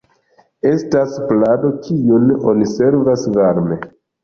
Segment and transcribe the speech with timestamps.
[0.69, 3.81] Estas plado kiun oni servas varma.